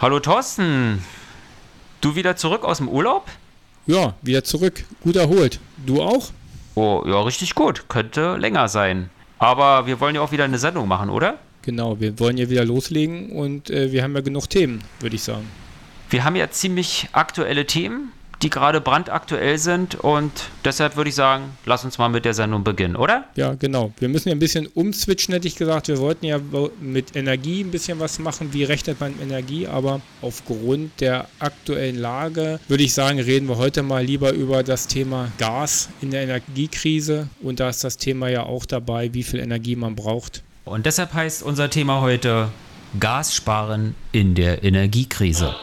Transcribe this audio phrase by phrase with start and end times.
[0.00, 1.04] Hallo Thorsten,
[2.00, 3.26] du wieder zurück aus dem Urlaub?
[3.88, 4.84] Ja, wieder zurück.
[5.02, 5.58] Gut erholt.
[5.84, 6.30] Du auch?
[6.76, 7.88] Oh, ja, richtig gut.
[7.88, 9.10] Könnte länger sein.
[9.40, 11.38] Aber wir wollen ja auch wieder eine Sendung machen, oder?
[11.62, 15.24] Genau, wir wollen ja wieder loslegen und äh, wir haben ja genug Themen, würde ich
[15.24, 15.50] sagen.
[16.10, 18.12] Wir haben ja ziemlich aktuelle Themen
[18.42, 19.96] die gerade brandaktuell sind.
[19.96, 20.30] Und
[20.64, 23.24] deshalb würde ich sagen, lass uns mal mit der Sendung beginnen, oder?
[23.36, 23.92] Ja, genau.
[23.98, 25.88] Wir müssen ja ein bisschen umswitchen, hätte ich gesagt.
[25.88, 26.38] Wir wollten ja
[26.80, 28.52] mit Energie ein bisschen was machen.
[28.52, 29.66] Wie rechnet man Energie?
[29.66, 34.86] Aber aufgrund der aktuellen Lage würde ich sagen, reden wir heute mal lieber über das
[34.86, 37.28] Thema Gas in der Energiekrise.
[37.42, 40.42] Und da ist das Thema ja auch dabei, wie viel Energie man braucht.
[40.64, 42.50] Und deshalb heißt unser Thema heute
[43.00, 45.54] Gas sparen in der Energiekrise.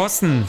[0.00, 0.46] Thorsten,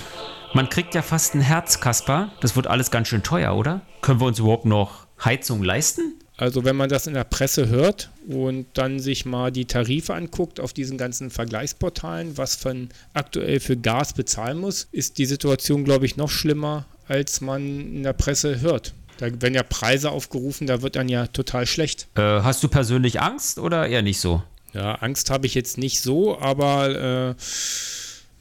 [0.53, 2.31] man kriegt ja fast ein Herz, Kasper.
[2.39, 3.81] Das wird alles ganz schön teuer, oder?
[3.99, 6.13] Können wir uns überhaupt noch Heizung leisten?
[6.37, 10.61] Also wenn man das in der Presse hört und dann sich mal die Tarife anguckt
[10.61, 16.05] auf diesen ganzen Vergleichsportalen, was man aktuell für Gas bezahlen muss, ist die Situation, glaube
[16.05, 18.93] ich, noch schlimmer, als man in der Presse hört.
[19.17, 22.07] Da werden ja Preise aufgerufen, da wird dann ja total schlecht.
[22.15, 24.43] Äh, hast du persönlich Angst oder eher nicht so?
[24.71, 27.35] Ja, Angst habe ich jetzt nicht so, aber äh,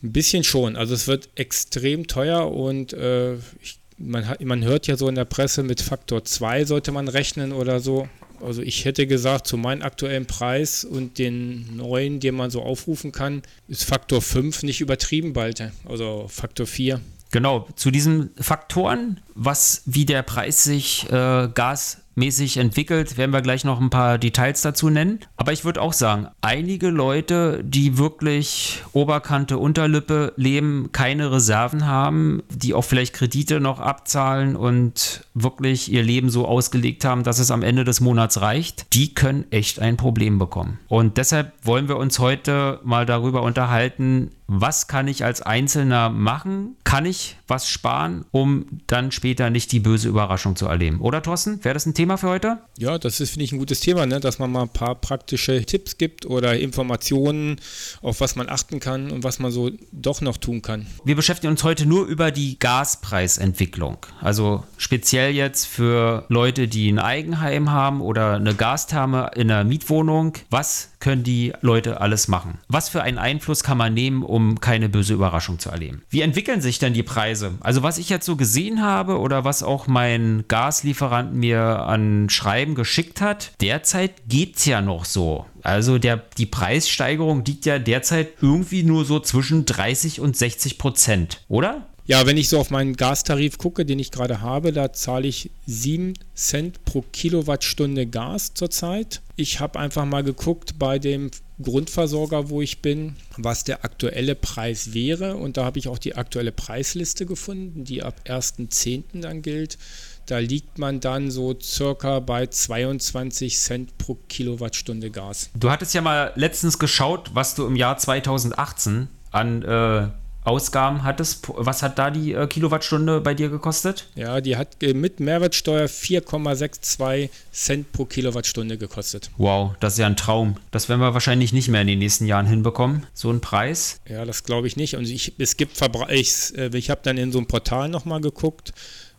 [0.02, 0.76] ein bisschen schon.
[0.76, 5.24] Also es wird extrem teuer und äh, ich, man, man hört ja so in der
[5.24, 8.08] Presse, mit Faktor 2 sollte man rechnen oder so.
[8.40, 13.12] Also ich hätte gesagt, zu meinem aktuellen Preis und den neuen, den man so aufrufen
[13.12, 15.62] kann, ist Faktor 5 nicht übertrieben bald.
[15.84, 17.00] Also Faktor 4.
[17.30, 23.40] Genau, zu diesen Faktoren, was wie der Preis sich äh, Gas mäßig entwickelt, werden wir
[23.40, 25.20] gleich noch ein paar Details dazu nennen.
[25.36, 32.42] Aber ich würde auch sagen, einige Leute, die wirklich Oberkante, Unterlippe leben, keine Reserven haben,
[32.50, 37.50] die auch vielleicht Kredite noch abzahlen und wirklich ihr Leben so ausgelegt haben, dass es
[37.50, 40.78] am Ende des Monats reicht, die können echt ein Problem bekommen.
[40.88, 46.76] Und deshalb wollen wir uns heute mal darüber unterhalten, was kann ich als Einzelner machen?
[46.82, 51.00] Kann ich was sparen, um dann später nicht die böse Überraschung zu erleben?
[51.00, 52.58] Oder Thorsten, wäre das ein Thema für heute?
[52.78, 54.20] Ja, das ist, finde ich, ein gutes Thema, ne?
[54.20, 57.56] dass man mal ein paar praktische Tipps gibt oder Informationen,
[58.02, 60.86] auf was man achten kann und was man so doch noch tun kann.
[61.04, 63.98] Wir beschäftigen uns heute nur über die Gaspreisentwicklung.
[64.20, 70.34] Also speziell jetzt für Leute, die ein Eigenheim haben oder eine Gastherme in einer Mietwohnung.
[70.50, 72.58] Was können die Leute alles machen?
[72.68, 76.02] Was für einen Einfluss kann man nehmen, um keine böse Überraschung zu erleben?
[76.10, 77.39] Wie entwickeln sich denn die Preise?
[77.60, 82.74] Also was ich jetzt so gesehen habe oder was auch mein Gaslieferant mir an Schreiben
[82.74, 85.46] geschickt hat, derzeit geht es ja noch so.
[85.62, 91.44] Also der, die Preissteigerung liegt ja derzeit irgendwie nur so zwischen 30 und 60 Prozent,
[91.48, 91.86] oder?
[92.10, 95.48] Ja, wenn ich so auf meinen Gastarif gucke, den ich gerade habe, da zahle ich
[95.66, 99.22] 7 Cent pro Kilowattstunde Gas zurzeit.
[99.36, 101.30] Ich habe einfach mal geguckt bei dem
[101.62, 105.36] Grundversorger, wo ich bin, was der aktuelle Preis wäre.
[105.36, 109.20] Und da habe ich auch die aktuelle Preisliste gefunden, die ab 1.10.
[109.20, 109.78] dann gilt.
[110.26, 115.50] Da liegt man dann so circa bei 22 Cent pro Kilowattstunde Gas.
[115.54, 120.08] Du hattest ja mal letztens geschaut, was du im Jahr 2018 an äh,
[120.44, 121.46] Ausgaben hattest.
[121.48, 124.08] Was hat da die äh, Kilowattstunde bei dir gekostet?
[124.14, 129.30] Ja, die hat mit Mehrwertsteuer 4,62 Cent pro Kilowattstunde gekostet.
[129.36, 130.56] Wow, das ist ja ein Traum.
[130.70, 134.00] Das werden wir wahrscheinlich nicht mehr in den nächsten Jahren hinbekommen, so einen Preis.
[134.08, 134.96] Ja, das glaube ich nicht.
[134.96, 138.20] Und ich, es gibt Verbra ich, äh, ich habe dann in so einem Portal nochmal
[138.20, 138.72] geguckt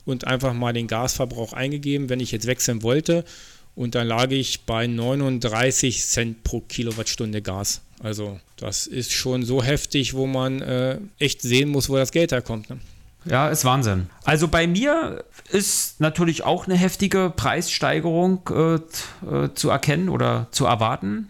[0.05, 3.23] und einfach mal den Gasverbrauch eingegeben, wenn ich jetzt wechseln wollte.
[3.75, 7.81] Und dann lag ich bei 39 Cent pro Kilowattstunde Gas.
[8.03, 12.31] Also das ist schon so heftig, wo man äh, echt sehen muss, wo das Geld
[12.31, 12.69] herkommt.
[12.69, 12.79] Ne?
[13.25, 14.09] Ja, ist Wahnsinn.
[14.23, 20.66] Also bei mir ist natürlich auch eine heftige Preissteigerung äh, äh zu erkennen oder zu
[20.66, 21.28] erwarten.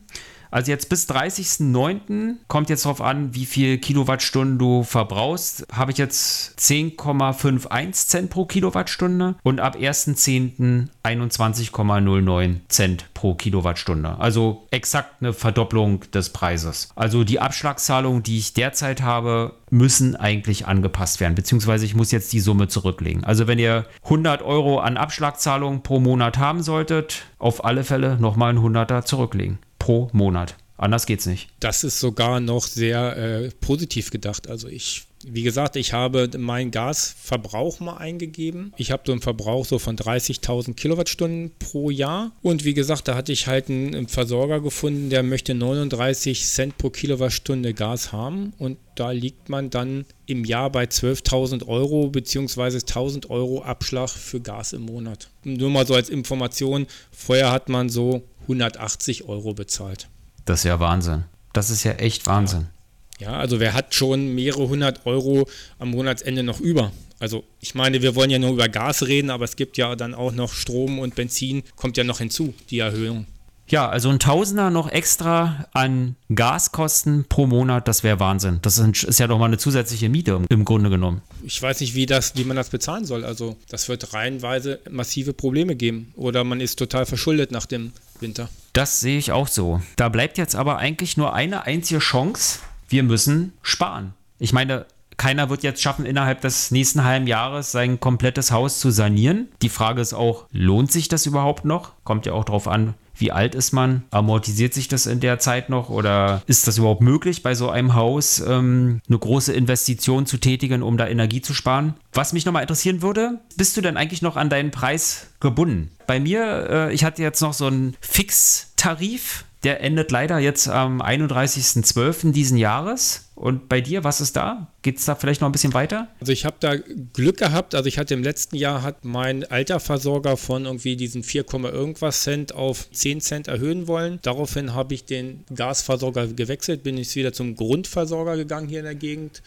[0.51, 2.35] Also jetzt bis 30.09.
[2.47, 5.65] kommt jetzt darauf an, wie viel Kilowattstunden du verbrauchst.
[5.71, 10.89] Habe ich jetzt 10,51 Cent pro Kilowattstunde und ab 1.10.
[11.03, 14.19] 21,09 Cent pro Kilowattstunde.
[14.19, 16.89] Also exakt eine Verdopplung des Preises.
[16.95, 22.33] Also die Abschlagszahlungen, die ich derzeit habe, müssen eigentlich angepasst werden, beziehungsweise ich muss jetzt
[22.33, 23.23] die Summe zurücklegen.
[23.23, 28.53] Also wenn ihr 100 Euro an Abschlagszahlungen pro Monat haben solltet, auf alle Fälle nochmal
[28.53, 30.55] ein 100er zurücklegen pro Monat.
[30.77, 31.49] Anders geht's nicht.
[31.59, 34.47] Das ist sogar noch sehr äh, positiv gedacht.
[34.47, 38.73] Also ich Wie gesagt, ich habe meinen Gasverbrauch mal eingegeben.
[38.77, 42.31] Ich habe so einen Verbrauch so von 30.000 Kilowattstunden pro Jahr.
[42.41, 46.89] Und wie gesagt, da hatte ich halt einen Versorger gefunden, der möchte 39 Cent pro
[46.89, 48.53] Kilowattstunde Gas haben.
[48.57, 52.77] Und da liegt man dann im Jahr bei 12.000 Euro bzw.
[52.77, 55.29] 1.000 Euro Abschlag für Gas im Monat.
[55.43, 60.09] Nur mal so als Information, vorher hat man so 180 Euro bezahlt.
[60.45, 61.23] Das ist ja Wahnsinn.
[61.53, 62.61] Das ist ja echt Wahnsinn.
[62.61, 62.81] Ja.
[63.21, 65.47] Ja, also wer hat schon mehrere hundert Euro
[65.77, 66.91] am Monatsende noch über?
[67.19, 70.15] Also ich meine, wir wollen ja nur über Gas reden, aber es gibt ja dann
[70.15, 73.27] auch noch Strom und Benzin, kommt ja noch hinzu, die Erhöhung.
[73.71, 78.59] Ja, also ein Tausender noch extra an Gaskosten pro Monat, das wäre Wahnsinn.
[78.61, 81.21] Das ist ja doch mal eine zusätzliche Miete im Grunde genommen.
[81.43, 83.23] Ich weiß nicht, wie, das, wie man das bezahlen soll.
[83.23, 86.11] Also das wird reihenweise massive Probleme geben.
[86.17, 88.49] Oder man ist total verschuldet nach dem Winter.
[88.73, 89.81] Das sehe ich auch so.
[89.95, 92.59] Da bleibt jetzt aber eigentlich nur eine einzige Chance,
[92.89, 94.13] wir müssen sparen.
[94.37, 94.85] Ich meine,
[95.15, 99.47] keiner wird jetzt schaffen, innerhalb des nächsten halben Jahres sein komplettes Haus zu sanieren.
[99.61, 101.93] Die Frage ist auch, lohnt sich das überhaupt noch?
[102.03, 104.03] Kommt ja auch darauf an, wie alt ist man?
[104.11, 105.89] Amortisiert sich das in der Zeit noch?
[105.89, 110.83] Oder ist das überhaupt möglich, bei so einem Haus ähm, eine große Investition zu tätigen,
[110.83, 111.93] um da Energie zu sparen?
[112.13, 115.91] Was mich nochmal interessieren würde, bist du denn eigentlich noch an deinen Preis gebunden?
[116.07, 121.01] Bei mir, äh, ich hatte jetzt noch so einen Fixtarif der endet leider jetzt am
[121.01, 122.31] 31.12.
[122.31, 123.29] diesen Jahres.
[123.41, 124.67] Und bei dir, was ist da?
[124.83, 126.09] Geht es da vielleicht noch ein bisschen weiter?
[126.19, 127.73] Also ich habe da Glück gehabt.
[127.73, 132.21] Also ich hatte im letzten Jahr hat mein alter Versorger von irgendwie diesen 4, irgendwas
[132.21, 134.19] Cent auf 10 Cent erhöhen wollen.
[134.21, 138.93] Daraufhin habe ich den Gasversorger gewechselt, bin ich wieder zum Grundversorger gegangen hier in der
[138.93, 139.41] Gegend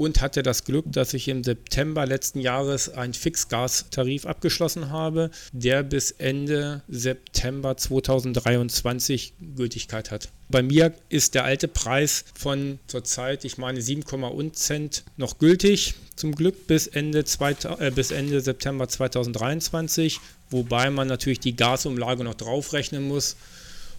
[0.00, 5.82] und hatte das Glück, dass ich im September letzten Jahres einen Fixgastarif abgeschlossen habe, der
[5.82, 10.30] bis Ende September 2023 Gültigkeit hat.
[10.48, 16.34] Bei mir ist der alte Preis von zurzeit, ich meine 7,1 Cent noch gültig, zum
[16.34, 17.22] Glück bis Ende,
[17.78, 20.18] äh, bis Ende September 2023,
[20.48, 23.36] wobei man natürlich die Gasumlage noch draufrechnen muss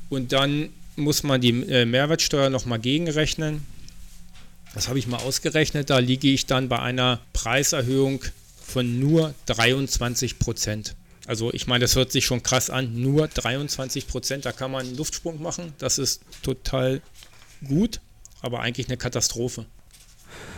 [0.10, 3.62] und dann muss man die äh, Mehrwertsteuer nochmal gegenrechnen.
[4.74, 5.90] Das habe ich mal ausgerechnet.
[5.90, 8.24] Da liege ich dann bei einer Preiserhöhung
[8.66, 10.96] von nur 23 Prozent.
[11.28, 13.00] Also ich meine, das hört sich schon krass an.
[13.02, 15.74] Nur 23 Prozent, da kann man einen Luftsprung machen.
[15.78, 17.02] Das ist total
[17.68, 18.00] gut,
[18.42, 19.66] aber eigentlich eine Katastrophe.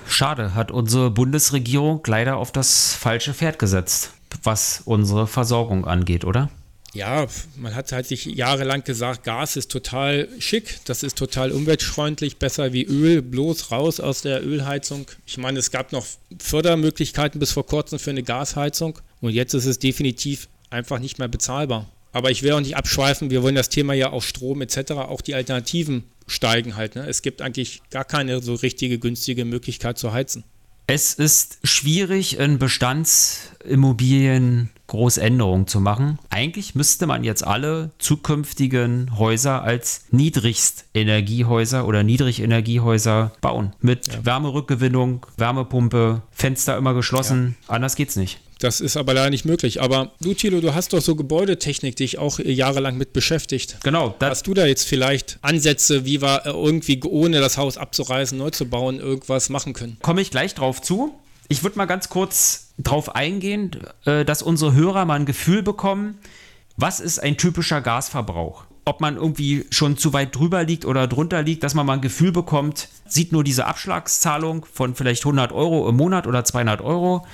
[0.07, 4.11] Schade, hat unsere Bundesregierung leider auf das falsche Pferd gesetzt,
[4.43, 6.49] was unsere Versorgung angeht, oder?
[6.93, 12.37] Ja, man hat halt sich jahrelang gesagt, Gas ist total schick, das ist total umweltfreundlich,
[12.37, 15.07] besser wie Öl, bloß raus aus der Ölheizung.
[15.25, 16.05] Ich meine, es gab noch
[16.39, 21.27] Fördermöglichkeiten bis vor kurzem für eine Gasheizung und jetzt ist es definitiv einfach nicht mehr
[21.27, 21.89] bezahlbar.
[22.11, 25.21] Aber ich will auch nicht abschweifen, wir wollen das Thema ja auf Strom etc., auch
[25.21, 26.95] die Alternativen steigen halt.
[26.95, 27.07] Ne?
[27.07, 30.43] Es gibt eigentlich gar keine so richtige günstige Möglichkeit zu heizen.
[30.85, 36.19] Es ist schwierig, in Bestandsimmobilien Großänderungen zu machen.
[36.29, 43.73] Eigentlich müsste man jetzt alle zukünftigen Häuser als Niedrigstenergiehäuser oder Niedrigenergiehäuser bauen.
[43.81, 44.23] Mit ja.
[44.23, 47.57] Wärmerückgewinnung, Wärmepumpe, Fenster immer geschlossen.
[47.63, 47.73] Ja.
[47.73, 48.39] Anders geht's nicht.
[48.59, 49.81] Das ist aber leider nicht möglich.
[49.81, 53.77] Aber du, Thilo, du hast doch so Gebäudetechnik dich auch jahrelang mit beschäftigt.
[53.83, 54.15] Genau.
[54.21, 58.69] Hast du da jetzt vielleicht Ansätze, wie wir irgendwie ohne das Haus abzureißen, neu zu
[58.69, 59.97] bauen, irgendwas machen können?
[60.03, 61.13] Komme ich gleich drauf zu.
[61.47, 63.71] Ich würde mal ganz kurz darauf eingehen,
[64.05, 66.17] äh, dass unsere Hörer mal ein Gefühl bekommen,
[66.77, 68.65] was ist ein typischer Gasverbrauch?
[68.85, 72.01] Ob man irgendwie schon zu weit drüber liegt oder drunter liegt, dass man mal ein
[72.01, 77.25] Gefühl bekommt, sieht nur diese Abschlagszahlung von vielleicht 100 Euro im Monat oder 200 Euro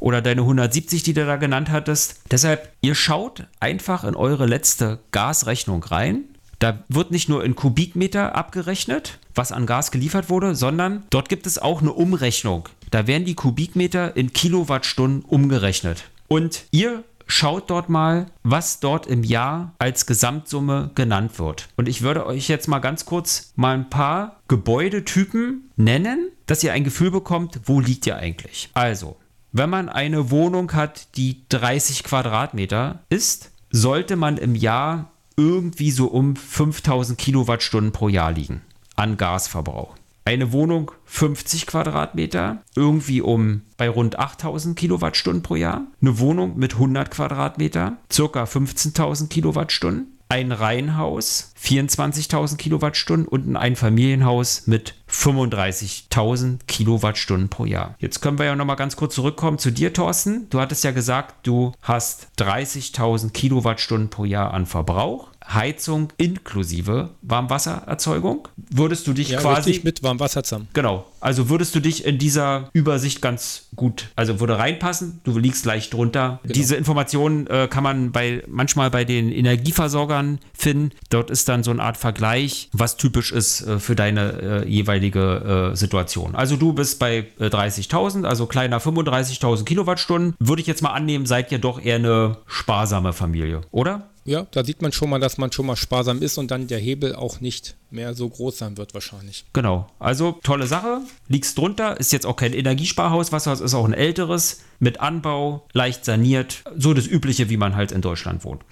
[0.00, 2.22] oder deine 170, die du da genannt hattest.
[2.30, 6.24] Deshalb, ihr schaut einfach in eure letzte Gasrechnung rein.
[6.60, 11.46] Da wird nicht nur in Kubikmeter abgerechnet, was an Gas geliefert wurde, sondern dort gibt
[11.46, 12.68] es auch eine Umrechnung.
[12.90, 16.04] Da werden die Kubikmeter in Kilowattstunden umgerechnet.
[16.28, 21.68] Und ihr schaut dort mal, was dort im Jahr als Gesamtsumme genannt wird.
[21.76, 26.74] Und ich würde euch jetzt mal ganz kurz mal ein paar Gebäudetypen nennen, dass ihr
[26.74, 28.68] ein Gefühl bekommt, wo liegt ihr eigentlich.
[28.74, 29.16] Also,
[29.52, 36.06] wenn man eine Wohnung hat, die 30 Quadratmeter ist, sollte man im Jahr irgendwie so
[36.08, 38.60] um 5000 Kilowattstunden pro Jahr liegen
[38.96, 39.94] an Gasverbrauch.
[40.26, 45.86] Eine Wohnung 50 Quadratmeter, irgendwie um bei rund 8000 Kilowattstunden pro Jahr.
[46.02, 50.18] Eine Wohnung mit 100 Quadratmeter, circa 15.000 Kilowattstunden.
[50.28, 57.94] Ein Reihenhaus, 24.000 Kilowattstunden und ein Einfamilienhaus mit 35.000 Kilowattstunden pro Jahr.
[57.98, 60.48] Jetzt können wir ja nochmal ganz kurz zurückkommen zu dir, Thorsten.
[60.50, 65.30] Du hattest ja gesagt, du hast 30.000 Kilowattstunden pro Jahr an Verbrauch.
[65.54, 68.48] Heizung inklusive Warmwassererzeugung.
[68.56, 70.68] Würdest du dich ja, quasi mit Warmwasser zusammen.
[70.72, 71.06] Genau.
[71.20, 75.20] Also würdest du dich in dieser Übersicht ganz gut, also würde reinpassen.
[75.24, 76.40] Du liegst leicht drunter.
[76.42, 76.54] Genau.
[76.54, 80.90] Diese Informationen äh, kann man bei manchmal bei den Energieversorgern finden.
[81.10, 84.99] Dort ist dann so eine Art Vergleich, was typisch ist äh, für deine äh, jeweilige
[85.08, 86.34] äh, Situation.
[86.34, 90.34] Also du bist bei 30.000, äh, also kleiner 35.000 Kilowattstunden.
[90.38, 94.10] Würde ich jetzt mal annehmen, seid ihr doch eher eine sparsame Familie, oder?
[94.24, 96.78] Ja, da sieht man schon mal, dass man schon mal sparsam ist und dann der
[96.78, 99.44] Hebel auch nicht mehr so groß sein wird wahrscheinlich.
[99.52, 99.88] Genau.
[99.98, 101.00] Also tolle Sache.
[101.28, 106.04] Liegst drunter, ist jetzt auch kein Energiesparhaus, was ist auch ein älteres mit Anbau, leicht
[106.04, 108.62] saniert, so das übliche, wie man halt in Deutschland wohnt.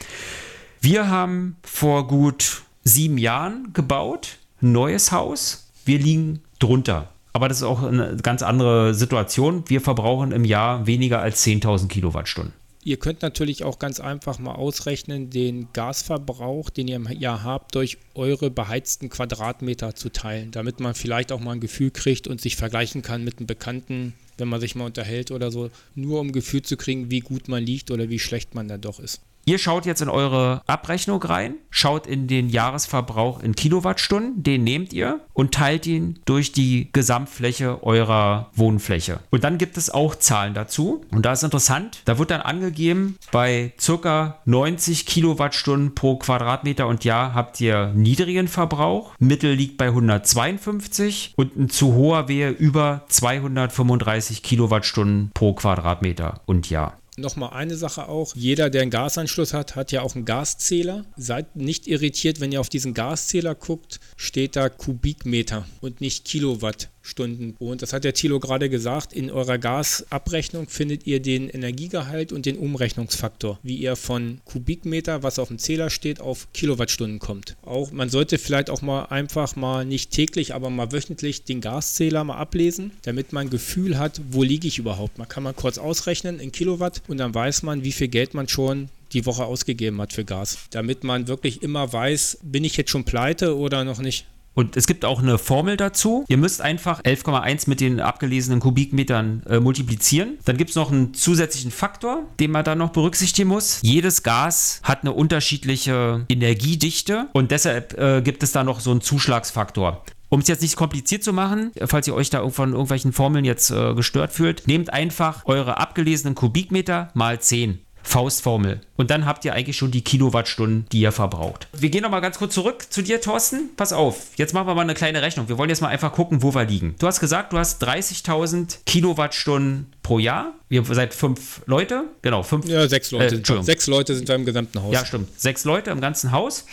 [0.81, 5.68] Wir haben vor gut sieben Jahren gebaut, ein neues Haus.
[5.89, 7.09] Wir liegen drunter.
[7.33, 9.65] Aber das ist auch eine ganz andere Situation.
[9.69, 12.53] Wir verbrauchen im Jahr weniger als 10.000 Kilowattstunden.
[12.85, 17.75] Ihr könnt natürlich auch ganz einfach mal ausrechnen, den Gasverbrauch, den ihr im Jahr habt,
[17.75, 22.39] durch eure beheizten Quadratmeter zu teilen, damit man vielleicht auch mal ein Gefühl kriegt und
[22.39, 26.33] sich vergleichen kann mit einem Bekannten, wenn man sich mal unterhält oder so, nur um
[26.33, 29.21] Gefühl zu kriegen, wie gut man liegt oder wie schlecht man da doch ist.
[29.49, 34.93] Ihr schaut jetzt in eure Abrechnung rein, schaut in den Jahresverbrauch in Kilowattstunden, den nehmt
[34.93, 39.21] ihr und teilt ihn durch die Gesamtfläche eurer Wohnfläche.
[39.31, 41.03] Und dann gibt es auch Zahlen dazu.
[41.13, 44.37] Und da ist interessant, da wird dann angegeben, bei ca.
[44.45, 51.57] 90 Kilowattstunden pro Quadratmeter und Jahr habt ihr niedrigen Verbrauch, Mittel liegt bei 152 und
[51.57, 56.99] ein zu hoher wäre über 235 Kilowattstunden pro Quadratmeter und Jahr.
[57.19, 58.37] Nochmal eine Sache auch.
[58.37, 61.05] Jeder, der einen Gasanschluss hat, hat ja auch einen Gaszähler.
[61.17, 66.91] Seid nicht irritiert, wenn ihr auf diesen Gaszähler guckt, steht da Kubikmeter und nicht Kilowatt.
[67.09, 67.55] Stunden.
[67.59, 72.47] Und das hat der Thilo gerade gesagt, in eurer Gasabrechnung findet ihr den Energiegehalt und
[72.47, 77.57] den Umrechnungsfaktor, wie ihr von Kubikmeter, was auf dem Zähler steht, auf Kilowattstunden kommt.
[77.63, 82.25] Auch man sollte vielleicht auch mal einfach mal nicht täglich, aber mal wöchentlich den Gaszähler
[82.25, 85.19] mal ablesen, damit man ein Gefühl hat, wo liege ich überhaupt.
[85.19, 88.49] Man kann mal kurz ausrechnen in Kilowatt und dann weiß man, wie viel Geld man
[88.49, 90.59] schon die Woche ausgegeben hat für Gas.
[90.71, 94.27] Damit man wirklich immer weiß, bin ich jetzt schon pleite oder noch nicht.
[94.59, 96.25] Und es gibt auch eine Formel dazu.
[96.27, 100.37] Ihr müsst einfach 11,1 mit den abgelesenen Kubikmetern äh, multiplizieren.
[100.47, 103.79] Dann gibt es noch einen zusätzlichen Faktor, den man da noch berücksichtigen muss.
[103.83, 109.01] Jedes Gas hat eine unterschiedliche Energiedichte und deshalb äh, gibt es da noch so einen
[109.01, 110.03] Zuschlagsfaktor.
[110.29, 113.71] Um es jetzt nicht kompliziert zu machen, falls ihr euch da von irgendwelchen Formeln jetzt
[113.71, 117.79] äh, gestört fühlt, nehmt einfach eure abgelesenen Kubikmeter mal 10.
[118.03, 118.81] Faustformel.
[118.97, 121.69] Und dann habt ihr eigentlich schon die Kilowattstunden, die ihr verbraucht.
[121.73, 123.71] Wir gehen nochmal ganz kurz zurück zu dir, Thorsten.
[123.77, 125.49] Pass auf, jetzt machen wir mal eine kleine Rechnung.
[125.49, 126.95] Wir wollen jetzt mal einfach gucken, wo wir liegen.
[126.99, 130.55] Du hast gesagt, du hast 30.000 Kilowattstunden pro Jahr.
[130.71, 132.05] Ihr seid fünf Leute.
[132.23, 132.67] Genau, fünf.
[132.67, 133.37] Ja, sechs Leute.
[133.37, 134.95] Äh, sechs Leute sind da im gesamten Haus.
[134.95, 135.39] Ja, stimmt.
[135.39, 136.65] Sechs Leute im ganzen Haus.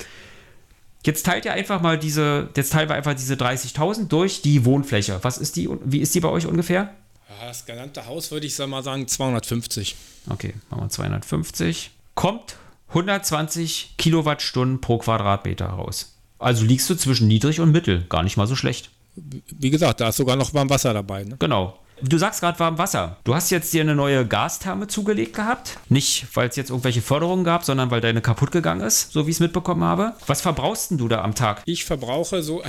[1.05, 5.19] Jetzt teilt ihr einfach mal diese, jetzt teilen wir einfach diese 30.000 durch die Wohnfläche.
[5.21, 6.95] Was ist die, wie ist die bei euch ungefähr?
[7.41, 9.95] Das gesamte Haus würde ich mal sagen 250.
[10.29, 11.91] Okay, machen wir 250.
[12.15, 12.55] Kommt
[12.89, 16.15] 120 Kilowattstunden pro Quadratmeter raus.
[16.39, 18.05] Also liegst du zwischen niedrig und mittel.
[18.09, 18.89] Gar nicht mal so schlecht.
[19.15, 21.23] Wie gesagt, da ist sogar noch warm Wasser dabei.
[21.23, 21.37] Ne?
[21.39, 21.79] Genau.
[22.01, 23.17] Du sagst gerade warm Wasser.
[23.23, 25.77] Du hast jetzt dir eine neue Gastherme zugelegt gehabt.
[25.87, 29.29] Nicht, weil es jetzt irgendwelche Förderungen gab, sondern weil deine kaputt gegangen ist, so wie
[29.31, 30.13] ich es mitbekommen habe.
[30.27, 31.61] Was verbrauchst denn du da am Tag?
[31.65, 32.63] Ich verbrauche so.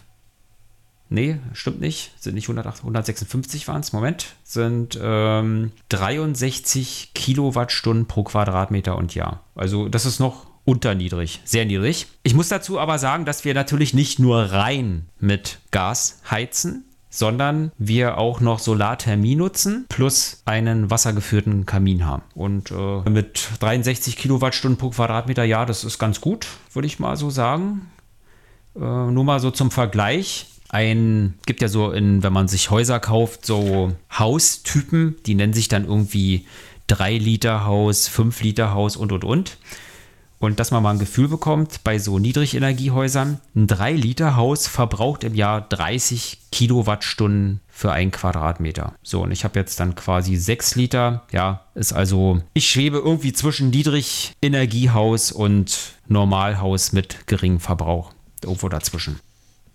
[1.09, 8.23] nee, stimmt nicht, sind nicht 108, 156 waren es, Moment, sind ähm, 63 Kilowattstunden pro
[8.23, 9.43] Quadratmeter und Jahr.
[9.55, 12.07] Also das ist noch unterniedrig, sehr niedrig.
[12.23, 17.71] Ich muss dazu aber sagen, dass wir natürlich nicht nur rein mit Gas heizen, sondern
[17.77, 22.23] wir auch noch Solarthermie nutzen plus einen wassergeführten Kamin haben.
[22.33, 27.15] Und äh, mit 63 Kilowattstunden pro Quadratmeter, ja, das ist ganz gut, würde ich mal
[27.15, 27.91] so sagen.
[28.75, 30.47] Äh, nur mal so zum Vergleich.
[30.69, 35.67] Ein, gibt ja so, in, wenn man sich Häuser kauft, so Haustypen, die nennen sich
[35.67, 36.47] dann irgendwie
[36.87, 39.57] 3 Liter Haus, 5 Liter Haus und und und.
[40.43, 45.61] Und dass man mal ein Gefühl bekommt, bei so Niedrigenergiehäusern, ein 3-Liter-Haus verbraucht im Jahr
[45.61, 48.93] 30 Kilowattstunden für einen Quadratmeter.
[49.03, 51.23] So, und ich habe jetzt dann quasi 6 Liter.
[51.31, 58.11] Ja, ist also, ich schwebe irgendwie zwischen Niedrigenergiehaus und Normalhaus mit geringem Verbrauch.
[58.43, 59.21] Irgendwo dazwischen.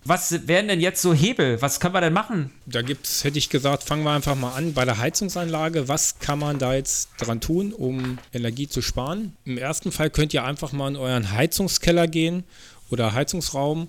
[0.08, 1.60] Was wären denn jetzt so Hebel?
[1.60, 2.50] Was können wir denn machen?
[2.64, 5.86] Da gibt's, hätte ich gesagt, fangen wir einfach mal an bei der Heizungsanlage.
[5.86, 9.36] Was kann man da jetzt dran tun, um Energie zu sparen?
[9.44, 12.44] Im ersten Fall könnt ihr einfach mal in euren Heizungskeller gehen
[12.88, 13.88] oder Heizungsraum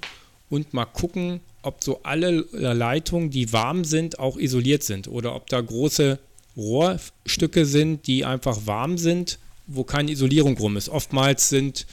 [0.50, 5.48] und mal gucken, ob so alle Leitungen, die warm sind, auch isoliert sind oder ob
[5.48, 6.20] da große
[6.58, 10.90] Rohrstücke sind, die einfach warm sind, wo keine Isolierung rum ist.
[10.90, 11.86] Oftmals sind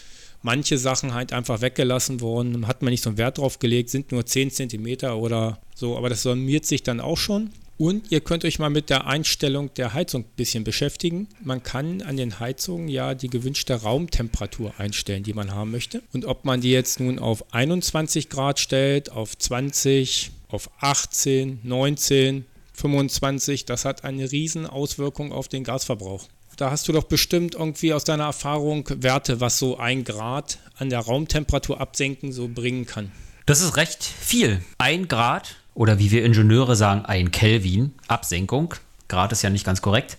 [0.47, 4.13] manche Sachen halt einfach weggelassen worden, hat man nicht so einen Wert drauf gelegt, sind
[4.13, 7.51] nur 10 cm oder so, aber das sormiert sich dann auch schon.
[7.79, 11.29] Und ihr könnt euch mal mit der Einstellung der Heizung ein bisschen beschäftigen.
[11.43, 16.01] Man kann an den Heizungen ja die gewünschte Raumtemperatur einstellen, die man haben möchte.
[16.15, 22.47] Und ob man die jetzt nun auf 21 Grad stellt, auf 20, auf 18, 19,
[22.73, 26.29] 25, das hat eine riesen Auswirkung auf den Gasverbrauch.
[26.57, 30.89] Da hast du doch bestimmt irgendwie aus deiner Erfahrung Werte, was so ein Grad an
[30.89, 33.13] der Raumtemperatur absenken so bringen kann.
[33.45, 34.65] Das ist recht viel.
[34.79, 38.75] Ein Grad oder wie wir Ingenieure sagen, ein Kelvin Absenkung.
[39.09, 40.17] Grad ist ja nicht ganz korrekt.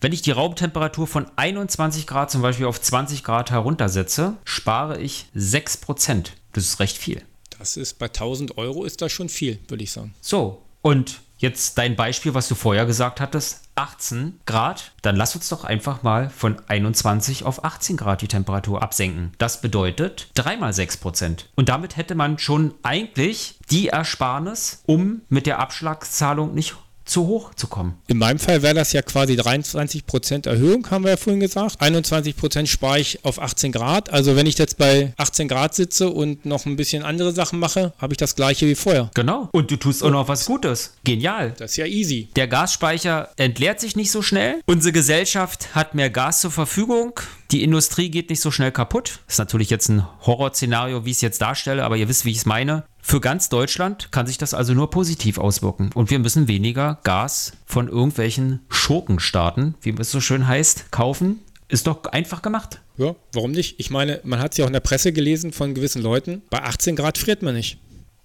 [0.00, 5.26] Wenn ich die Raumtemperatur von 21 Grad zum Beispiel auf 20 Grad heruntersetze, spare ich
[5.36, 6.30] 6%.
[6.52, 7.22] Das ist recht viel.
[7.58, 10.14] Das ist bei 1000 Euro ist das schon viel, würde ich sagen.
[10.20, 15.48] So, und jetzt dein Beispiel, was du vorher gesagt hattest, 18 Grad, dann lass uns
[15.48, 19.32] doch einfach mal von 21 auf 18 Grad die Temperatur absenken.
[19.38, 21.50] Das bedeutet 3 mal 6 Prozent.
[21.54, 26.74] Und damit hätte man schon eigentlich die Ersparnis, um mit der Abschlagszahlung nicht
[27.06, 27.94] zu hoch zu kommen.
[28.08, 31.80] In meinem Fall wäre das ja quasi 23% Erhöhung, haben wir ja vorhin gesagt.
[31.80, 34.10] 21% spare ich auf 18 Grad.
[34.10, 37.92] Also wenn ich jetzt bei 18 Grad sitze und noch ein bisschen andere Sachen mache,
[37.98, 39.10] habe ich das gleiche wie vorher.
[39.14, 39.48] Genau.
[39.52, 40.94] Und du tust auch noch was Gutes.
[41.04, 41.54] Genial.
[41.56, 42.28] Das ist ja easy.
[42.36, 44.60] Der Gasspeicher entleert sich nicht so schnell.
[44.66, 47.20] Unsere Gesellschaft hat mehr Gas zur Verfügung.
[47.52, 49.20] Die Industrie geht nicht so schnell kaputt.
[49.26, 52.32] Das ist natürlich jetzt ein Horrorszenario, wie ich es jetzt darstelle, aber ihr wisst, wie
[52.32, 52.84] ich es meine.
[53.08, 55.90] Für ganz Deutschland kann sich das also nur positiv auswirken.
[55.94, 61.38] Und wir müssen weniger Gas von irgendwelchen Schurkenstaaten, wie es so schön heißt, kaufen.
[61.68, 62.80] Ist doch einfach gemacht.
[62.96, 63.78] Ja, warum nicht?
[63.78, 66.42] Ich meine, man hat es ja auch in der Presse gelesen von gewissen Leuten.
[66.50, 67.78] Bei 18 Grad friert man nicht.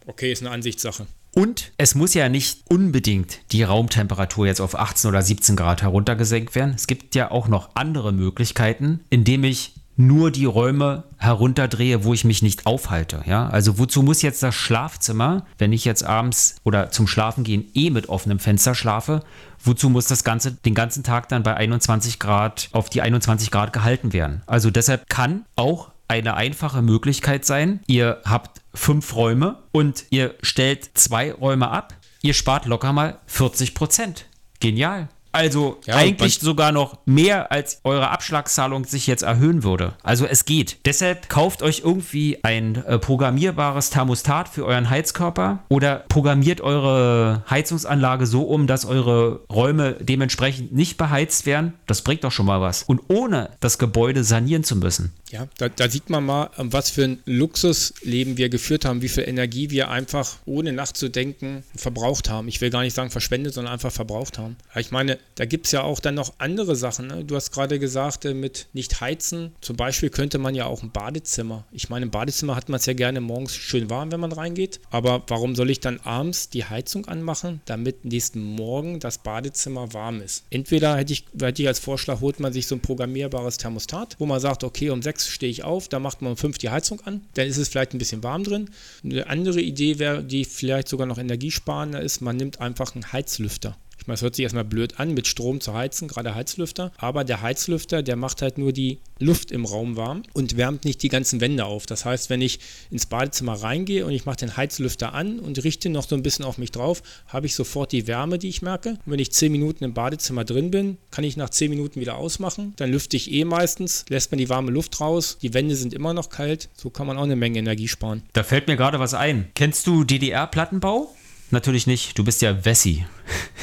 [0.08, 1.06] Okay, ist eine Ansichtssache.
[1.36, 6.56] Und es muss ja nicht unbedingt die Raumtemperatur jetzt auf 18 oder 17 Grad heruntergesenkt
[6.56, 6.74] werden.
[6.76, 9.76] Es gibt ja auch noch andere Möglichkeiten, indem ich
[10.08, 13.24] nur die Räume herunterdrehe, wo ich mich nicht aufhalte.
[13.26, 13.48] Ja?
[13.48, 17.90] Also wozu muss jetzt das Schlafzimmer, wenn ich jetzt abends oder zum Schlafen gehen eh
[17.90, 19.24] mit offenem Fenster schlafe,
[19.64, 23.74] wozu muss das Ganze den ganzen Tag dann bei 21 Grad auf die 21 Grad
[23.74, 24.42] gehalten werden?
[24.48, 30.98] Also deshalb kann auch eine einfache Möglichkeit sein, ihr habt fünf Räume und ihr stellt
[30.98, 34.26] zwei Räume ab, ihr spart locker mal 40 Prozent.
[34.60, 35.08] Genial.
[35.32, 39.94] Also ja, eigentlich sogar noch mehr, als eure Abschlagszahlung sich jetzt erhöhen würde.
[40.04, 40.78] Also es geht.
[40.86, 48.26] Deshalb kauft euch irgendwie ein äh, programmierbares Thermostat für euren Heizkörper oder programmiert eure Heizungsanlage
[48.26, 51.74] so um, dass eure Räume dementsprechend nicht beheizt werden.
[51.88, 52.84] Das bringt doch schon mal was.
[52.84, 55.14] Und ohne das Gebäude sanieren zu müssen.
[55.32, 59.24] Ja, da, da sieht man mal, was für ein Luxusleben wir geführt haben, wie viel
[59.24, 62.50] Energie wir einfach ohne nachzudenken verbraucht haben.
[62.50, 64.58] Ich will gar nicht sagen verschwendet, sondern einfach verbraucht haben.
[64.76, 67.08] Ich meine, da gibt es ja auch dann noch andere Sachen.
[67.08, 67.24] Ne?
[67.26, 69.56] Du hast gerade gesagt, äh, mit nicht heizen.
[69.62, 71.66] Zum Beispiel könnte man ja auch ein Badezimmer.
[71.72, 74.80] Ich meine, im Badezimmer hat man es ja gerne morgens schön warm, wenn man reingeht.
[74.90, 80.22] Aber warum soll ich dann abends die Heizung anmachen, damit nächsten Morgen das Badezimmer warm
[80.22, 80.44] ist?
[80.50, 84.26] Entweder hätte ich, hätte ich als Vorschlag, holt man sich so ein programmierbares Thermostat, wo
[84.26, 87.02] man sagt, okay, um sechs stehe ich auf, da macht man um fünf die Heizung
[87.02, 87.22] an.
[87.36, 88.70] Dann ist es vielleicht ein bisschen warm drin.
[89.04, 93.78] Eine andere Idee wäre, die vielleicht sogar noch energiesparender ist, man nimmt einfach einen Heizlüfter.
[94.02, 96.92] Ich meine, es hört sich erstmal blöd an, mit Strom zu heizen, gerade Heizlüfter.
[96.98, 101.04] Aber der Heizlüfter, der macht halt nur die Luft im Raum warm und wärmt nicht
[101.04, 101.86] die ganzen Wände auf.
[101.86, 102.60] Das heißt, wenn ich
[102.90, 106.46] ins Badezimmer reingehe und ich mache den Heizlüfter an und richte noch so ein bisschen
[106.46, 108.90] auf mich drauf, habe ich sofort die Wärme, die ich merke.
[109.06, 112.18] Und wenn ich 10 Minuten im Badezimmer drin bin, kann ich nach 10 Minuten wieder
[112.18, 112.74] ausmachen.
[112.78, 115.38] Dann lüfte ich eh meistens, lässt man die warme Luft raus.
[115.44, 116.70] Die Wände sind immer noch kalt.
[116.74, 118.24] So kann man auch eine Menge Energie sparen.
[118.34, 119.50] Da fällt mir gerade was ein.
[119.54, 121.16] Kennst du DDR-Plattenbau?
[121.52, 122.18] Natürlich nicht.
[122.18, 123.06] Du bist ja Wessi.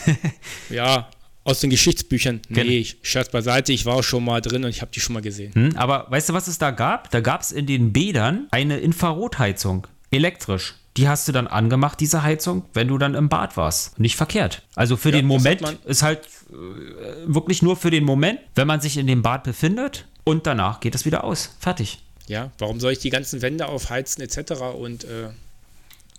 [0.71, 1.09] ja,
[1.49, 2.41] aus den Geschichtsbüchern.
[2.49, 5.01] Nee, Gen ich, Scherz beiseite, ich war auch schon mal drin und ich habe die
[5.01, 5.55] schon mal gesehen.
[5.55, 7.11] Hm, aber weißt du, was es da gab?
[7.11, 10.75] Da gab es in den Bädern eine Infrarotheizung, elektrisch.
[10.97, 13.99] Die hast du dann angemacht, diese Heizung, wenn du dann im Bad warst.
[14.01, 14.63] Nicht verkehrt.
[14.75, 16.21] Also für ja, den Moment ist halt
[16.51, 16.55] äh,
[17.27, 20.95] wirklich nur für den Moment, wenn man sich in dem Bad befindet und danach geht
[20.95, 21.57] es wieder aus.
[21.61, 22.01] Fertig.
[22.27, 24.61] Ja, warum soll ich die ganzen Wände aufheizen etc.
[24.77, 25.29] und äh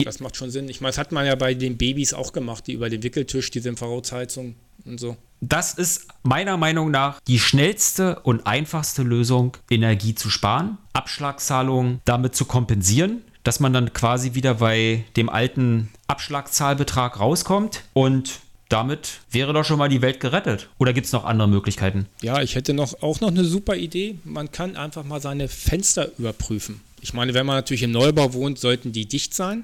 [0.06, 0.70] das macht schon Sinn.
[0.70, 3.52] Ich meine, das hat man ja bei den Babys auch gemacht, die über den Wickeltisch,
[3.52, 5.18] diese Infrarotheizung und so.
[5.42, 12.36] Das ist meiner Meinung nach die schnellste und einfachste Lösung, Energie zu sparen, Abschlagszahlungen damit
[12.36, 19.52] zu kompensieren, dass man dann quasi wieder bei dem alten Abschlagszahlbetrag rauskommt und damit wäre
[19.52, 20.70] doch schon mal die Welt gerettet.
[20.78, 22.06] Oder gibt es noch andere Möglichkeiten?
[22.22, 24.20] Ja, ich hätte noch, auch noch eine super Idee.
[24.24, 26.82] Man kann einfach mal seine Fenster überprüfen.
[27.02, 29.64] Ich meine, wenn man natürlich im Neubau wohnt, sollten die dicht sein.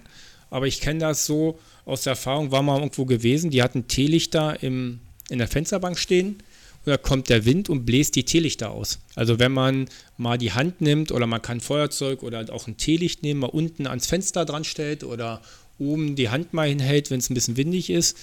[0.50, 4.62] Aber ich kenne das so aus der Erfahrung, war mal irgendwo gewesen, die hatten Teelichter
[4.64, 6.38] im, in der Fensterbank stehen.
[6.86, 9.00] Und da kommt der Wind und bläst die Teelichter aus.
[9.16, 13.24] Also wenn man mal die Hand nimmt oder man kann Feuerzeug oder auch ein Teelicht
[13.24, 15.42] nehmen, mal unten ans Fenster dran stellt oder
[15.80, 18.18] oben die Hand mal hinhält, wenn es ein bisschen windig ist.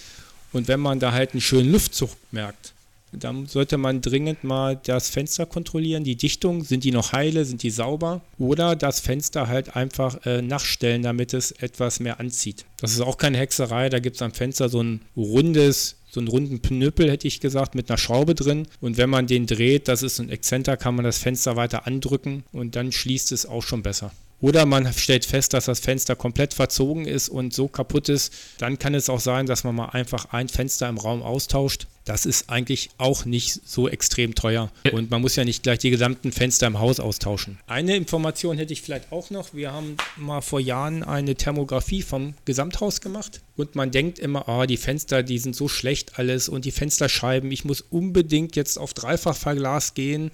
[0.52, 2.72] Und wenn man da halt einen schönen Luftzug merkt,
[3.12, 7.62] dann sollte man dringend mal das Fenster kontrollieren, die Dichtung, sind die noch heile, sind
[7.62, 12.64] die sauber oder das Fenster halt einfach äh, nachstellen, damit es etwas mehr anzieht.
[12.80, 16.28] Das ist auch keine Hexerei, da gibt es am Fenster so ein rundes, so einen
[16.28, 18.66] runden Knüppel, hätte ich gesagt, mit einer Schraube drin.
[18.80, 22.44] Und wenn man den dreht, das ist ein Exzenter, kann man das Fenster weiter andrücken
[22.52, 24.12] und dann schließt es auch schon besser.
[24.42, 28.34] Oder man stellt fest, dass das Fenster komplett verzogen ist und so kaputt ist.
[28.58, 31.86] Dann kann es auch sein, dass man mal einfach ein Fenster im Raum austauscht.
[32.04, 34.72] Das ist eigentlich auch nicht so extrem teuer.
[34.90, 37.60] Und man muss ja nicht gleich die gesamten Fenster im Haus austauschen.
[37.68, 39.54] Eine Information hätte ich vielleicht auch noch.
[39.54, 43.40] Wir haben mal vor Jahren eine Thermografie vom Gesamthaus gemacht.
[43.56, 47.52] Und man denkt immer, oh, die Fenster, die sind so schlecht alles und die Fensterscheiben,
[47.52, 50.32] ich muss unbedingt jetzt auf Dreifachverglas gehen.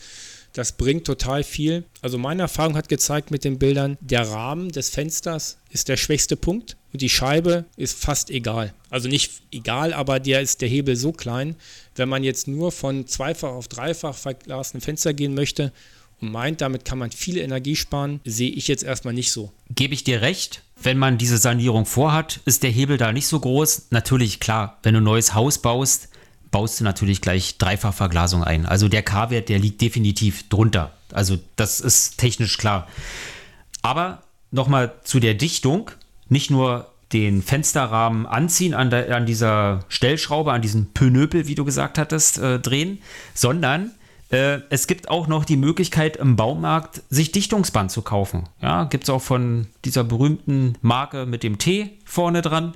[0.59, 1.85] Das bringt total viel.
[2.03, 6.35] Also meine Erfahrung hat gezeigt mit den Bildern, der Rahmen des Fensters ist der schwächste
[6.35, 8.75] Punkt und die Scheibe ist fast egal.
[8.90, 11.55] Also nicht egal, aber der ist der Hebel so klein.
[11.94, 15.73] Wenn man jetzt nur von zweifach auf dreifach verglasten Fenster gehen möchte
[16.21, 19.53] und meint, damit kann man viel Energie sparen, sehe ich jetzt erstmal nicht so.
[19.73, 20.64] Gebe ich dir recht?
[20.83, 23.90] Wenn man diese Sanierung vorhat, ist der Hebel da nicht so groß.
[23.90, 26.09] Natürlich, klar, wenn du ein neues Haus baust,
[26.51, 28.67] baust du natürlich gleich Dreifachverglasung ein.
[28.67, 30.93] Also der K-Wert, der liegt definitiv drunter.
[31.13, 32.89] Also das ist technisch klar.
[33.83, 35.91] Aber nochmal zu der Dichtung.
[36.29, 41.65] Nicht nur den Fensterrahmen anziehen, an, der, an dieser Stellschraube, an diesem Pönöpel, wie du
[41.65, 43.01] gesagt hattest, äh, drehen,
[43.33, 43.93] sondern
[44.31, 48.49] äh, es gibt auch noch die Möglichkeit im Baumarkt sich Dichtungsband zu kaufen.
[48.61, 52.75] Ja, gibt es auch von dieser berühmten Marke mit dem T vorne dran.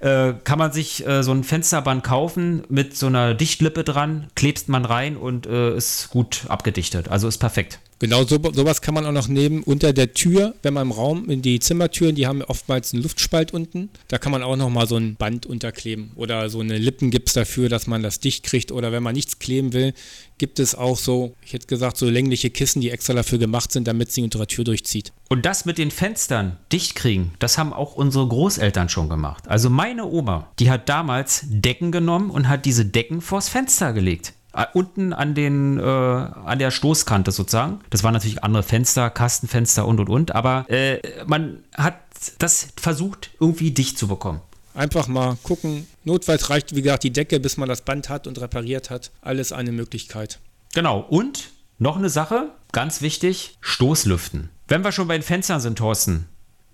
[0.00, 4.68] Äh, kann man sich äh, so ein Fensterband kaufen mit so einer Dichtlippe dran, klebst
[4.68, 7.08] man rein und äh, ist gut abgedichtet.
[7.08, 7.80] Also ist perfekt.
[8.00, 11.28] Genau, so, sowas kann man auch noch nehmen unter der Tür, wenn man im Raum
[11.28, 13.90] in die Zimmertüren, die haben oftmals einen Luftspalt unten.
[14.06, 17.68] Da kann man auch noch mal so ein Band unterkleben oder so eine Lippengips dafür,
[17.68, 18.70] dass man das dicht kriegt.
[18.70, 19.94] Oder wenn man nichts kleben will,
[20.38, 23.88] gibt es auch so, ich hätte gesagt, so längliche Kissen, die extra dafür gemacht sind,
[23.88, 25.12] damit sie unter der Tür durchzieht.
[25.28, 29.46] Und das mit den Fenstern dicht kriegen, das haben auch unsere Großeltern schon gemacht.
[29.46, 34.32] Also meine Oma, die hat damals Decken genommen und hat diese Decken vors Fenster gelegt.
[34.72, 37.80] Unten an, den, äh, an der Stoßkante sozusagen.
[37.90, 41.96] Das waren natürlich andere Fenster, Kastenfenster und und und, aber äh, man hat
[42.38, 44.40] das versucht, irgendwie dicht zu bekommen.
[44.74, 45.86] Einfach mal gucken.
[46.04, 49.10] Notfalls reicht, wie gesagt, die Decke, bis man das Band hat und repariert hat.
[49.20, 50.40] Alles eine Möglichkeit.
[50.74, 51.00] Genau.
[51.00, 54.50] Und noch eine Sache, ganz wichtig: Stoßlüften.
[54.66, 56.26] Wenn wir schon bei den Fenstern sind, Thorsten,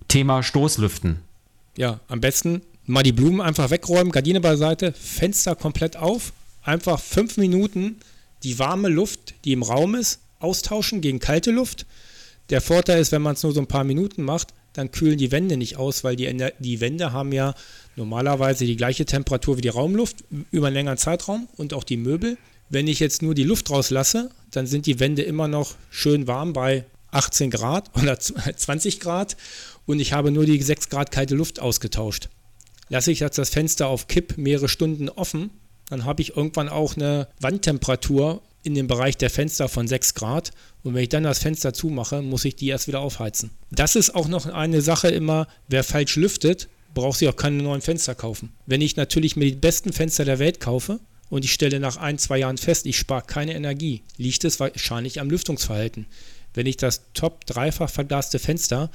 [0.07, 1.21] Thema Stoßlüften.
[1.77, 6.33] Ja, am besten mal die Blumen einfach wegräumen, Gardine beiseite, Fenster komplett auf
[6.65, 7.97] einfach fünf Minuten
[8.43, 11.85] die warme Luft, die im Raum ist, austauschen gegen kalte Luft.
[12.49, 15.31] Der Vorteil ist, wenn man es nur so ein paar Minuten macht, dann kühlen die
[15.31, 17.55] Wände nicht aus, weil die, die Wände haben ja
[17.95, 20.17] normalerweise die gleiche Temperatur wie die Raumluft
[20.51, 22.37] über einen längeren Zeitraum und auch die Möbel.
[22.75, 26.51] Wenn ich jetzt nur die Luft rauslasse, dann sind die Wände immer noch schön warm
[26.51, 29.37] bei 18 Grad oder 20 Grad
[29.85, 32.27] und ich habe nur die 6 Grad kalte Luft ausgetauscht.
[32.89, 35.51] Lasse ich jetzt das Fenster auf Kipp mehrere Stunden offen,
[35.87, 40.51] dann habe ich irgendwann auch eine Wandtemperatur in dem Bereich der Fenster von 6 Grad.
[40.83, 43.51] Und wenn ich dann das Fenster zumache, muss ich die erst wieder aufheizen.
[43.71, 47.79] Das ist auch noch eine Sache immer, wer falsch lüftet, braucht sich auch keine neuen
[47.79, 48.51] Fenster kaufen.
[48.65, 52.17] Wenn ich natürlich mir die besten Fenster der Welt kaufe und ich stelle nach ein,
[52.17, 56.05] zwei Jahren fest, ich spare keine Energie, liegt es wahrscheinlich am Lüftungsverhalten.
[56.53, 58.89] Wenn ich das top dreifach verglaste Fenster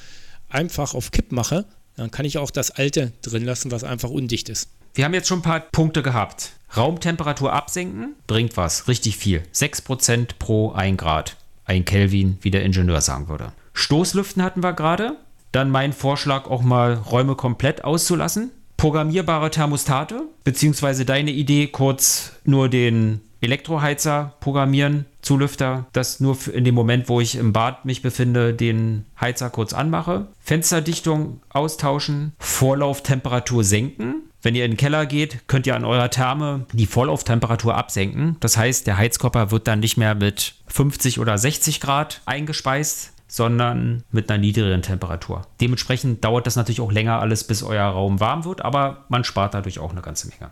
[0.48, 1.66] einfach auf Kipp mache,
[1.96, 4.70] dann kann ich auch das alte drin lassen, was einfach undicht ist.
[4.94, 6.52] Wir haben jetzt schon ein paar Punkte gehabt.
[6.76, 9.42] Raumtemperatur absenken bringt was, richtig viel.
[9.54, 11.36] 6% pro 1 Grad.
[11.64, 13.52] Ein Kelvin, wie der Ingenieur sagen würde.
[13.74, 15.16] Stoßlüften hatten wir gerade.
[15.52, 18.50] Dann mein Vorschlag, auch mal Räume komplett auszulassen.
[18.80, 26.76] Programmierbare Thermostate, beziehungsweise deine Idee, kurz nur den Elektroheizer programmieren, Zulüfter, das nur in dem
[26.76, 30.28] Moment, wo ich im Bad mich befinde, den Heizer kurz anmache.
[30.40, 34.22] Fensterdichtung austauschen, Vorlauftemperatur senken.
[34.40, 38.38] Wenn ihr in den Keller geht, könnt ihr an eurer Therme die Vorlauftemperatur absenken.
[38.40, 44.02] Das heißt, der Heizkörper wird dann nicht mehr mit 50 oder 60 Grad eingespeist, sondern
[44.10, 45.42] mit einer niedrigeren Temperatur.
[45.60, 49.54] Dementsprechend dauert das natürlich auch länger alles, bis euer Raum warm wird, aber man spart
[49.54, 50.50] dadurch auch eine ganze Menge.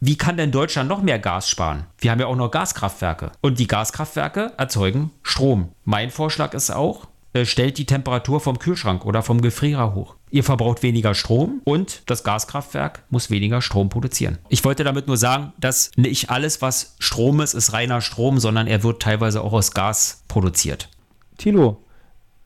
[0.00, 1.84] Wie kann denn Deutschland noch mehr Gas sparen?
[1.98, 3.32] Wir haben ja auch noch Gaskraftwerke.
[3.42, 5.72] Und die Gaskraftwerke erzeugen Strom.
[5.84, 10.16] Mein Vorschlag ist auch, äh, stellt die Temperatur vom Kühlschrank oder vom Gefrierer hoch.
[10.30, 14.38] Ihr verbraucht weniger Strom und das Gaskraftwerk muss weniger Strom produzieren.
[14.48, 18.66] Ich wollte damit nur sagen, dass nicht alles, was Strom ist, ist reiner Strom, sondern
[18.66, 20.88] er wird teilweise auch aus Gas produziert.
[21.40, 21.82] Tilo,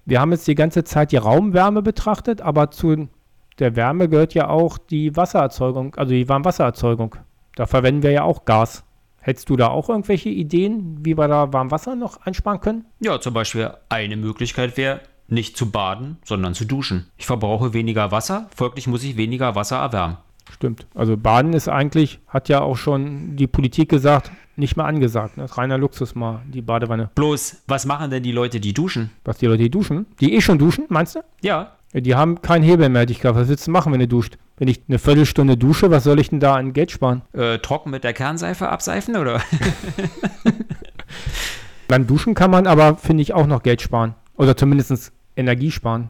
[0.05, 3.09] wir haben jetzt die ganze Zeit die Raumwärme betrachtet, aber zu
[3.59, 7.17] der Wärme gehört ja auch die Wassererzeugung, also die Warmwassererzeugung.
[7.57, 8.85] Da verwenden wir ja auch Gas.
[9.21, 12.85] Hättest du da auch irgendwelche Ideen, wie wir da Warmwasser noch einsparen können?
[13.01, 17.07] Ja, zum Beispiel eine Möglichkeit wäre, nicht zu baden, sondern zu duschen.
[17.17, 20.19] Ich verbrauche weniger Wasser, folglich muss ich weniger Wasser erwärmen.
[20.53, 20.87] Stimmt.
[20.95, 25.37] Also Baden ist eigentlich, hat ja auch schon die Politik gesagt, nicht mehr angesagt.
[25.37, 25.47] Ne?
[25.51, 27.11] Reiner Luxus mal, die Badewanne.
[27.15, 29.11] Bloß, was machen denn die Leute, die duschen?
[29.25, 30.07] Was die Leute, die duschen?
[30.21, 31.21] Die eh schon duschen, meinst du?
[31.43, 31.73] Ja.
[31.93, 33.41] ja die haben keinen Hebel mehr, ich glaube.
[33.41, 34.39] Was willst du machen, wenn du duscht?
[34.57, 37.23] Wenn ich eine Viertelstunde dusche, was soll ich denn da an Geld sparen?
[37.33, 39.41] Äh, trocken mit der Kernseife abseifen, oder?
[41.89, 44.15] Beim Duschen kann man aber, finde ich, auch noch Geld sparen.
[44.37, 46.09] Oder zumindest Energie sparen.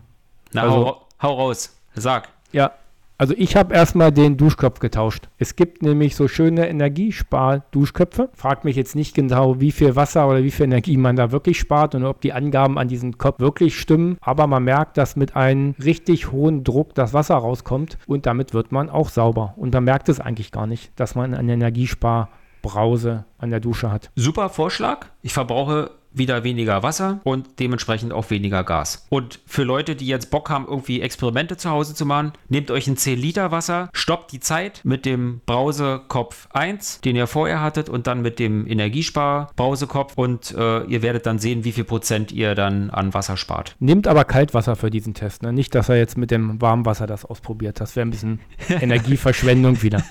[0.52, 1.76] Na, also, hau, hau raus.
[1.94, 2.28] Sag.
[2.52, 2.72] Ja,
[3.16, 5.28] also ich habe erstmal den Duschkopf getauscht.
[5.38, 8.30] Es gibt nämlich so schöne Energiespar-Duschköpfe.
[8.34, 11.58] Fragt mich jetzt nicht genau, wie viel Wasser oder wie viel Energie man da wirklich
[11.58, 14.18] spart und ob die Angaben an diesem Kopf wirklich stimmen.
[14.20, 18.72] Aber man merkt, dass mit einem richtig hohen Druck das Wasser rauskommt und damit wird
[18.72, 19.54] man auch sauber.
[19.56, 24.10] Und man merkt es eigentlich gar nicht, dass man eine Energiesparbrause an der Dusche hat.
[24.16, 25.06] Super Vorschlag.
[25.22, 29.06] Ich verbrauche wieder weniger Wasser und dementsprechend auch weniger Gas.
[29.08, 32.86] Und für Leute, die jetzt Bock haben, irgendwie Experimente zu Hause zu machen, nehmt euch
[32.86, 37.88] ein 10 Liter Wasser, stoppt die Zeit mit dem Brausekopf 1, den ihr vorher hattet,
[37.88, 42.54] und dann mit dem Energiespar-Brausekopf und äh, ihr werdet dann sehen, wie viel Prozent ihr
[42.54, 43.76] dann an Wasser spart.
[43.78, 45.52] Nehmt aber Kaltwasser für diesen Test, ne?
[45.52, 47.80] Nicht, dass er jetzt mit dem Warmwasser das ausprobiert.
[47.80, 50.02] Das wäre ein bisschen Energieverschwendung wieder.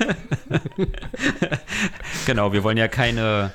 [2.26, 3.52] genau, wir wollen ja keine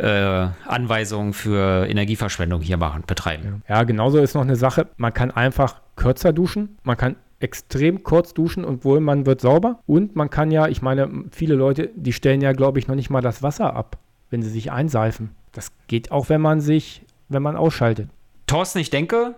[0.00, 3.62] äh, Anweisungen für Energieverschwendung hier machen, betreiben.
[3.68, 8.34] Ja, genauso ist noch eine Sache, man kann einfach kürzer duschen, man kann extrem kurz
[8.34, 12.12] duschen und wohl man wird sauber und man kann ja, ich meine, viele Leute, die
[12.12, 13.98] stellen ja, glaube ich, noch nicht mal das Wasser ab,
[14.30, 15.30] wenn sie sich einseifen.
[15.52, 18.08] Das geht auch, wenn man sich, wenn man ausschaltet.
[18.46, 19.34] Thorsten, ich denke,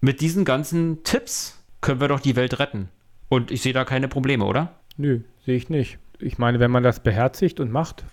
[0.00, 2.88] mit diesen ganzen Tipps können wir doch die Welt retten.
[3.28, 4.72] Und ich sehe da keine Probleme, oder?
[4.96, 5.98] Nö, sehe ich nicht.
[6.18, 8.04] Ich meine, wenn man das beherzigt und macht,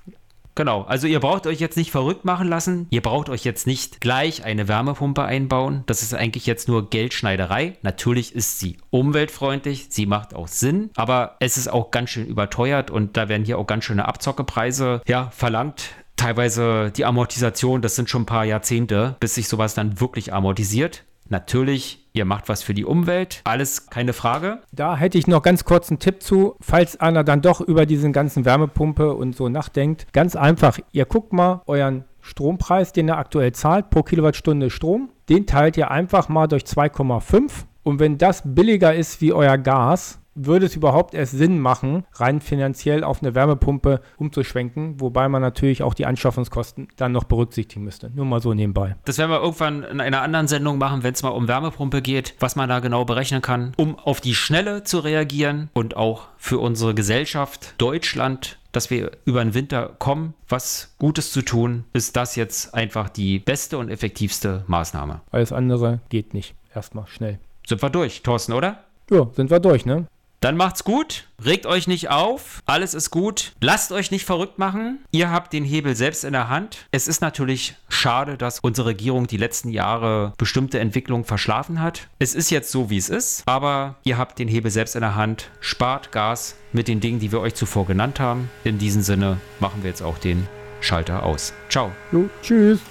[0.56, 2.88] Genau, also ihr braucht euch jetzt nicht verrückt machen lassen.
[2.90, 5.84] Ihr braucht euch jetzt nicht gleich eine Wärmepumpe einbauen.
[5.86, 7.78] Das ist eigentlich jetzt nur Geldschneiderei.
[7.82, 12.90] Natürlich ist sie umweltfreundlich, sie macht auch Sinn, aber es ist auch ganz schön überteuert
[12.90, 18.10] und da werden hier auch ganz schöne Abzockepreise ja, verlangt teilweise die Amortisation, das sind
[18.10, 21.04] schon ein paar Jahrzehnte, bis sich sowas dann wirklich amortisiert.
[21.28, 24.60] Natürlich, ihr macht was für die Umwelt, alles keine Frage.
[24.72, 28.14] Da hätte ich noch ganz kurz einen Tipp zu, falls einer dann doch über diesen
[28.14, 30.08] ganzen Wärmepumpe und so nachdenkt.
[30.14, 35.10] Ganz einfach, ihr guckt mal euren Strompreis, den ihr aktuell zahlt pro Kilowattstunde Strom.
[35.30, 37.52] Den teilt ihr einfach mal durch 2,5
[37.84, 42.42] und wenn das billiger ist wie euer Gas, würde es überhaupt erst Sinn machen, rein
[42.42, 48.12] finanziell auf eine Wärmepumpe umzuschwenken, wobei man natürlich auch die Anschaffungskosten dann noch berücksichtigen müsste.
[48.14, 48.96] Nur mal so nebenbei.
[49.06, 52.36] Das werden wir irgendwann in einer anderen Sendung machen, wenn es mal um Wärmepumpe geht,
[52.40, 56.60] was man da genau berechnen kann, um auf die Schnelle zu reagieren und auch für
[56.60, 62.36] unsere Gesellschaft Deutschland dass wir über den Winter kommen, was Gutes zu tun, ist das
[62.36, 65.22] jetzt einfach die beste und effektivste Maßnahme.
[65.32, 66.56] Alles andere geht nicht.
[66.74, 67.40] Erstmal schnell.
[67.66, 68.84] Sind wir durch, Thorsten, oder?
[69.10, 70.08] Ja, sind wir durch, ne?
[70.46, 71.28] Dann macht's gut.
[71.44, 72.62] Regt euch nicht auf.
[72.68, 73.54] Alles ist gut.
[73.62, 75.00] Lasst euch nicht verrückt machen.
[75.10, 76.86] Ihr habt den Hebel selbst in der Hand.
[76.92, 82.10] Es ist natürlich schade, dass unsere Regierung die letzten Jahre bestimmte Entwicklungen verschlafen hat.
[82.20, 83.42] Es ist jetzt so, wie es ist.
[83.48, 85.50] Aber ihr habt den Hebel selbst in der Hand.
[85.62, 88.52] Spart Gas mit den Dingen, die wir euch zuvor genannt haben.
[88.64, 90.48] In diesem Sinne machen wir jetzt auch den
[90.80, 91.54] Schalter aus.
[91.70, 91.92] Ciao.
[92.12, 92.82] Jo, tschüss.